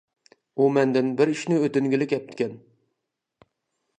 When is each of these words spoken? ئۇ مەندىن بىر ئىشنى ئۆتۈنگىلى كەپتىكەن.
ئۇ 0.61 0.69
مەندىن 0.77 1.11
بىر 1.19 1.33
ئىشنى 1.33 1.59
ئۆتۈنگىلى 1.65 2.09
كەپتىكەن. 2.15 2.57